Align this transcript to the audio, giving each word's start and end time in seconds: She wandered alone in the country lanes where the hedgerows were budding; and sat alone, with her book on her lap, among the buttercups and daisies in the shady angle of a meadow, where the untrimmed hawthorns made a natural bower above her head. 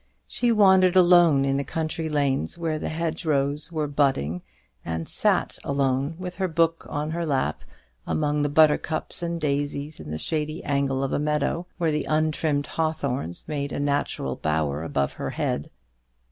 She 0.27 0.51
wandered 0.51 0.95
alone 0.95 1.45
in 1.45 1.57
the 1.57 1.63
country 1.63 2.09
lanes 2.09 2.57
where 2.57 2.79
the 2.79 2.89
hedgerows 2.89 3.71
were 3.71 3.85
budding; 3.85 4.41
and 4.83 5.07
sat 5.07 5.59
alone, 5.63 6.15
with 6.17 6.37
her 6.37 6.47
book 6.47 6.87
on 6.89 7.11
her 7.11 7.23
lap, 7.23 7.63
among 8.07 8.41
the 8.41 8.49
buttercups 8.49 9.21
and 9.21 9.39
daisies 9.39 9.99
in 9.99 10.09
the 10.09 10.17
shady 10.17 10.63
angle 10.63 11.03
of 11.03 11.13
a 11.13 11.19
meadow, 11.19 11.67
where 11.77 11.91
the 11.91 12.05
untrimmed 12.05 12.65
hawthorns 12.65 13.43
made 13.45 13.71
a 13.71 13.79
natural 13.79 14.35
bower 14.35 14.81
above 14.81 15.13
her 15.13 15.29
head. 15.29 15.69